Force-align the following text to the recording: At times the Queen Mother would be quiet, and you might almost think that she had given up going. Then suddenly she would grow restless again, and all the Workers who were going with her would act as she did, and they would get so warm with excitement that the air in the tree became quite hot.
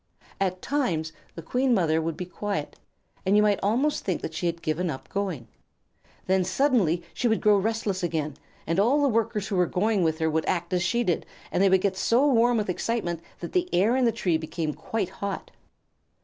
At 0.39 0.63
times 0.63 1.13
the 1.35 1.43
Queen 1.43 1.75
Mother 1.75 2.01
would 2.01 2.17
be 2.17 2.25
quiet, 2.25 2.79
and 3.23 3.37
you 3.37 3.43
might 3.43 3.59
almost 3.61 4.03
think 4.03 4.23
that 4.23 4.33
she 4.33 4.47
had 4.47 4.63
given 4.63 4.89
up 4.89 5.07
going. 5.09 5.47
Then 6.25 6.43
suddenly 6.43 7.03
she 7.13 7.27
would 7.27 7.39
grow 7.39 7.55
restless 7.59 8.01
again, 8.01 8.33
and 8.65 8.79
all 8.79 9.03
the 9.03 9.07
Workers 9.07 9.49
who 9.49 9.57
were 9.57 9.67
going 9.67 10.01
with 10.03 10.17
her 10.17 10.27
would 10.27 10.47
act 10.47 10.73
as 10.73 10.81
she 10.81 11.03
did, 11.03 11.27
and 11.51 11.61
they 11.61 11.69
would 11.69 11.81
get 11.81 11.95
so 11.97 12.25
warm 12.27 12.57
with 12.57 12.67
excitement 12.67 13.21
that 13.41 13.51
the 13.53 13.69
air 13.71 13.95
in 13.95 14.05
the 14.05 14.11
tree 14.11 14.37
became 14.39 14.73
quite 14.73 15.09
hot. 15.09 15.51